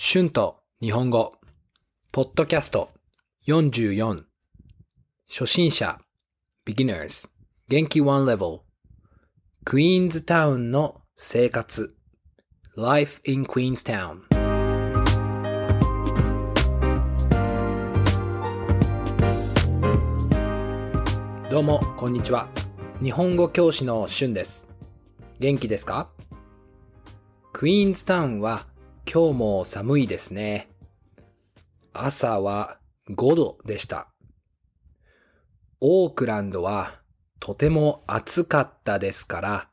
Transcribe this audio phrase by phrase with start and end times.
[0.00, 1.34] 春と日本語、
[2.12, 2.90] ポッドキャスト。
[3.48, 4.22] 44、
[5.28, 5.98] 初心者、
[6.64, 7.28] beginners、
[7.66, 8.00] 元気。
[8.00, 8.60] One level、
[9.64, 11.96] クイーンズタウンの生活、
[12.76, 14.20] life in Queenstown。
[21.50, 22.46] どうも、こんにちは。
[23.02, 24.68] 日本語教師の春です。
[25.40, 26.08] 元気ですか？
[27.52, 28.67] クイーンズタウンは
[29.10, 30.68] 今日も寒いですね。
[31.94, 32.76] 朝は
[33.08, 34.12] 5度でした。
[35.80, 37.00] オークランドは
[37.40, 39.70] とても暑かったですから、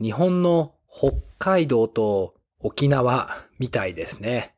[0.00, 4.56] 日本の北海道と沖縄みたいですね。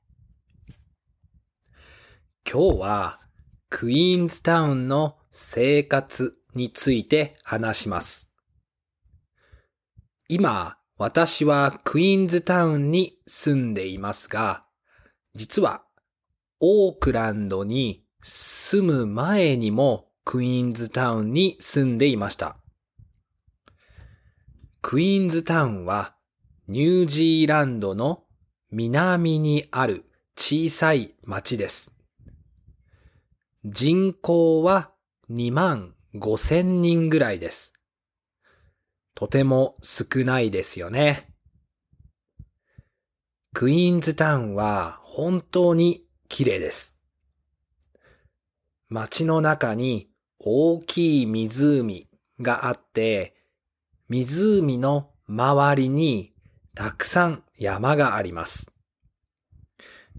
[2.50, 3.20] 今日は
[3.68, 8.32] クイーンズタウンの生活について話します。
[10.28, 14.62] 今、私はクイーンズタウンに住んでいますが、
[15.34, 15.82] 実は
[16.60, 22.56] オークランドに住む前にもクイーンズタウンに住んでいました。
[24.80, 26.14] クイーンズタウンは
[26.68, 28.22] ニュージーランドの
[28.70, 30.04] 南にある
[30.36, 31.90] 小さい町です。
[33.64, 34.92] 人口は
[35.32, 37.72] 2万5千人ぐらいです。
[39.14, 41.28] とても少ないですよね。
[43.54, 46.98] クイーンズタウンは本当に綺麗です。
[48.88, 52.08] 街の中に大きい湖
[52.40, 53.34] があって、
[54.08, 56.32] 湖の周りに
[56.74, 58.72] たくさん山があります。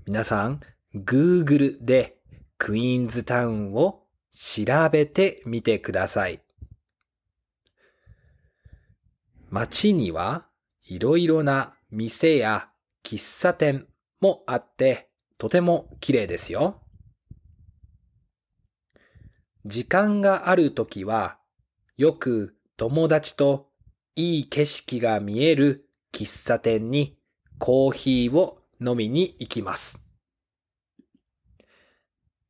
[0.05, 0.59] 皆さん、
[0.93, 2.17] Google で
[2.59, 6.42] クイーンズタウンを調べてみてください。
[9.53, 10.47] 街には
[10.87, 12.69] いろいろな店や
[13.05, 13.85] 喫茶店
[14.19, 16.81] もあってとても綺麗ですよ。
[19.63, 21.37] 時間があるときは
[21.97, 23.69] よく友達と
[24.15, 27.19] いい景色が見える喫茶店に
[27.59, 30.03] コーヒーを飲みに行きます。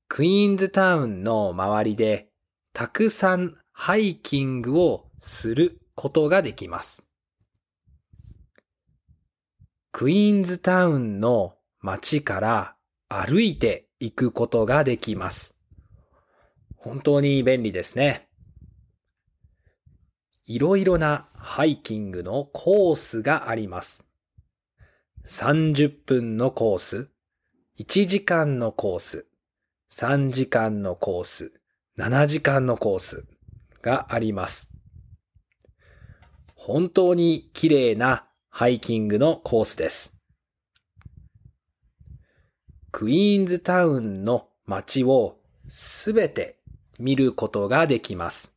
[0.07, 2.29] クイーンズタウンの周りで
[2.71, 7.03] たくさんハイキングをすることができます。
[9.91, 12.75] クイーンズタウンの街から
[13.09, 15.55] 歩いて行くことができます。
[16.77, 18.27] 本当に便利ですね。
[20.45, 24.05] いろいろなハイキングのコースがあります。
[25.25, 27.09] 30分のコース、
[27.79, 29.25] 1時間のコース、
[29.91, 31.53] 3時間のコース、
[31.97, 33.25] 7時間のコース
[33.81, 34.71] があります。
[36.65, 40.17] 本当に綺麗なハイキングのコースです。
[42.89, 46.61] クイーンズタウンの街をすべて
[46.99, 48.55] 見ることができます。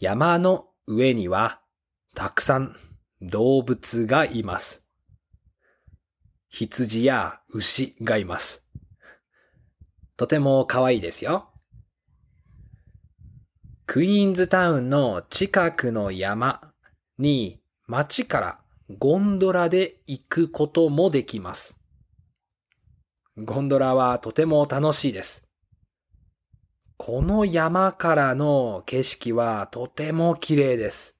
[0.00, 1.60] 山の上には
[2.16, 2.74] たくさん
[3.20, 4.84] 動物がいます。
[6.48, 8.66] 羊や牛がいます。
[10.16, 11.53] とても可愛いですよ。
[13.86, 16.72] クイーンズタウンの近くの山
[17.18, 18.58] に街から
[18.98, 21.78] ゴンドラで行くこともできます。
[23.36, 25.46] ゴンドラはとても楽しいです。
[26.96, 31.16] この山からの景色はとても綺麗です。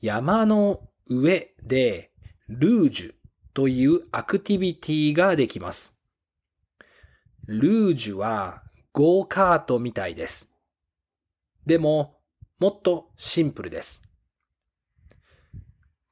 [0.00, 2.10] 山の上で
[2.48, 3.14] ルージュ
[3.54, 5.96] というアクティビティができます。
[7.46, 10.47] ルージュはゴーカートみたいです。
[11.68, 12.16] でも、
[12.60, 14.02] もっとシンプルです。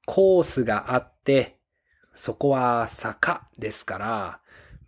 [0.04, 1.60] コースがあって、
[2.14, 4.40] そこは坂ですから、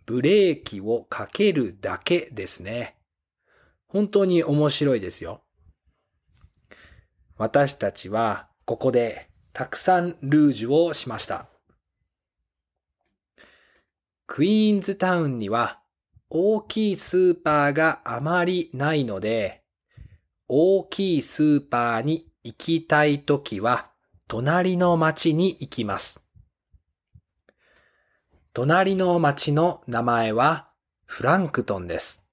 [0.05, 2.99] ブレーキをかけるだけですね。
[3.87, 5.41] 本当に面白いですよ。
[7.35, 11.47] 私たちはここでたくさんルージュをしました。
[14.27, 15.81] クイーンズタウンには
[16.29, 19.63] 大きいスーパーがあまりないので、
[20.51, 23.91] 大きいスーパーに行きたいときは、
[24.27, 26.25] 隣の町に行きます。
[28.51, 30.69] 隣の町の名前は
[31.05, 32.25] フランクトンです。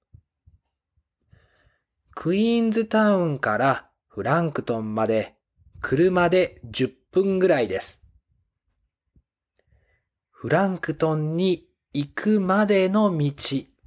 [2.15, 5.35] クイーンズタウンからフランクトンまで
[5.79, 8.03] 車で10分ぐらいです。
[10.31, 13.31] フランクトンに行くまでの道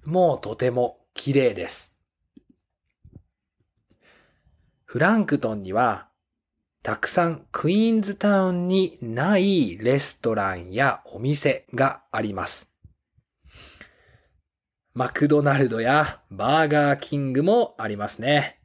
[0.04, 1.99] もとても綺麗です。
[4.90, 6.08] フランクトンには
[6.82, 12.74] たくさんクイーンズタウンにないレストランやお店があります。
[14.92, 18.58] マクドナルドやバーガーキングもありますね。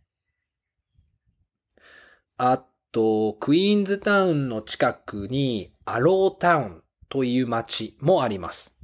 [2.38, 8.80] あと、クイーンズタウンの近くにアロータウンという街もあります。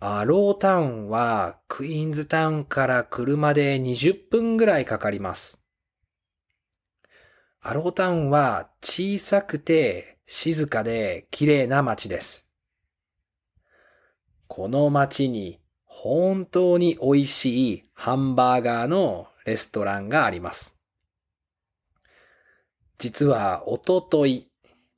[0.00, 5.63] アロータウンはクイーンズタウンから車で20分ぐらいかかります。
[7.66, 12.46] アロータウンは小さくて静かで綺麗な街です。
[14.48, 20.76] この街に本当に美味しいハンバーガーのレストランがあります。
[22.98, 24.50] 実はおととい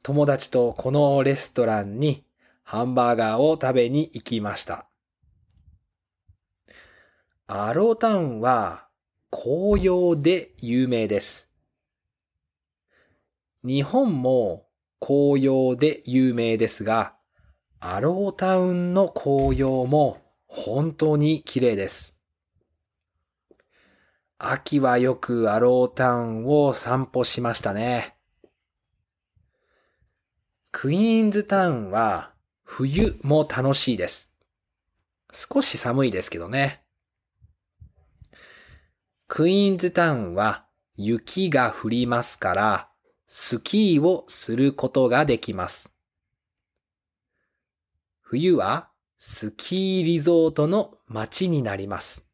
[0.03, 2.25] 友達とこのレストランに
[2.65, 4.89] ハンバーガーを食べに行きました。
[7.47, 8.89] アロータウンは
[9.31, 11.47] 紅葉で有名です。
[13.67, 14.69] 日本も
[15.01, 17.17] 紅葉で有名ですが、
[17.81, 22.17] アロータウンの紅葉も本当に綺麗です。
[24.39, 28.15] 秋はよくアロータウンを散歩しましたね。
[30.71, 34.33] クイーンズタウンは冬も楽しいです。
[35.33, 36.85] 少し寒いですけどね。
[39.27, 42.91] クイーンズタウンは雪が降りますから、
[43.27, 45.93] スキーをすることができます。
[48.21, 52.27] 冬はスキーリゾートの街になります。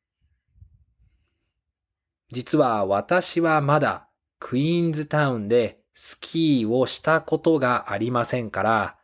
[2.31, 4.09] 実は私はまだ
[4.39, 8.97] クイーンズタウンでスキーをしたことがありませんから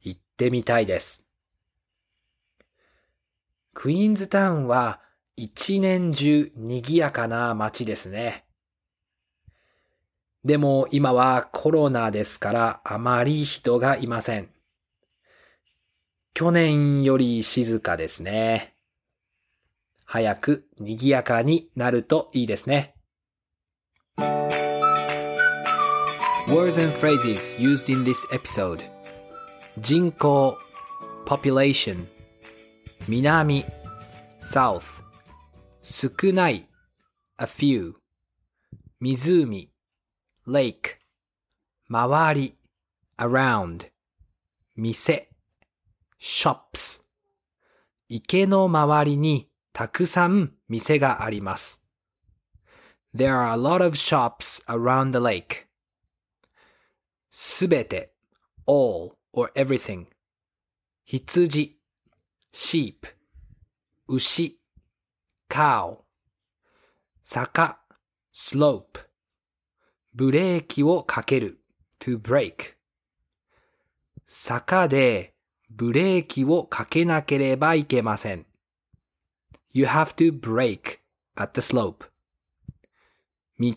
[0.00, 1.26] 行ってみたいです。
[3.74, 5.00] クイーンズタウンは
[5.36, 8.45] 一年中賑やかな街ですね。
[10.46, 14.48] でも今はコロナですからあまり人がいません。
[16.34, 18.76] 去年より静かですね。
[20.04, 22.94] 早く賑やかになるといいですね。
[26.46, 28.88] Words and phrases used in this episode
[29.80, 30.56] 人口
[31.26, 32.06] population
[33.08, 33.64] 南
[34.40, 35.02] south
[35.82, 36.68] 少ない
[37.38, 37.94] a few
[39.00, 39.75] 湖
[40.46, 40.98] lake
[41.88, 42.56] 周り
[43.18, 43.90] around
[44.76, 45.28] 店
[46.20, 47.02] shops
[48.08, 51.82] 池の周りにたくさん店があります。
[53.14, 55.66] There are a lot of shops around the lake.
[57.30, 58.12] すべて
[58.66, 60.06] all or everything
[61.04, 61.76] 羊
[62.52, 63.06] sheep
[64.06, 64.60] 牛
[65.48, 65.98] cow
[67.24, 67.80] 坂
[68.32, 69.05] slope
[70.16, 71.58] ブレーキをかける
[72.00, 72.76] to break
[74.24, 75.34] 坂で
[75.68, 78.46] ブレーキをかけなければいけません。
[79.72, 81.00] You have to brake
[81.36, 82.06] at the slope.
[83.60, 83.74] 道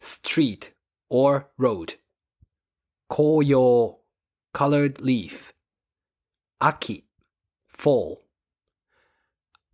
[0.00, 0.72] street
[1.08, 1.98] or road
[3.08, 3.98] 紅葉
[4.52, 5.52] colored leaf
[6.60, 7.06] 秋
[7.76, 8.18] fall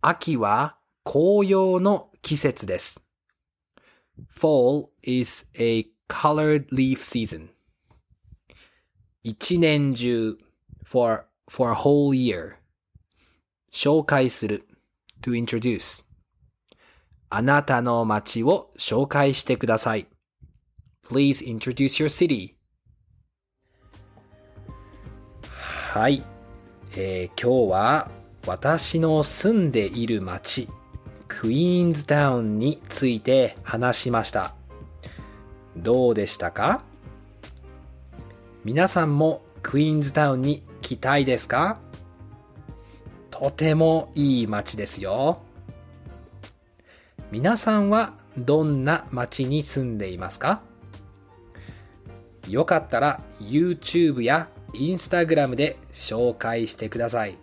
[0.01, 3.10] 秋は紅葉の季節です。
[4.29, 7.49] Fall is a colored leaf season.
[9.23, 10.37] 一年中
[10.83, 12.55] for, for a whole year.
[13.71, 14.67] 紹介する
[15.21, 16.03] to introduce.
[17.29, 20.07] あなたの街を紹介してください。
[21.07, 22.55] Please introduce your city.
[25.93, 26.23] はい、
[26.95, 28.11] えー、今日は
[28.47, 30.67] 私の住んでいる街
[31.33, 34.53] クイーンズタウンについて話しました。
[35.77, 36.83] どうでしたか？
[38.65, 41.79] 皆さんもクイーンズタウンに来たいですか？
[43.31, 45.39] とてもいい街ですよ。
[47.31, 50.61] 皆さんはどんな街に住んでいますか？
[52.49, 57.37] よかったら YouTube や Instagram で紹介してください。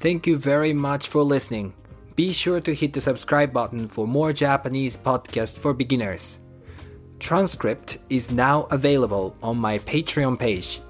[0.00, 1.72] Thank you very much for listening.
[2.15, 6.39] Be sure to hit the subscribe button for more Japanese podcasts for beginners.
[7.19, 10.81] Transcript is now available on my Patreon page.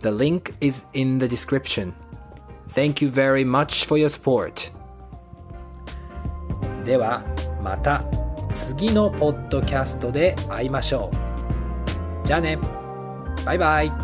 [0.00, 1.94] The link is in the description.
[2.68, 4.70] Thank you very much for your support.
[6.84, 7.22] では
[7.62, 8.04] また
[8.50, 12.26] 次のポッドキャストで会いましょう。
[12.26, 12.58] じゃあね。
[13.44, 14.03] バイバイ。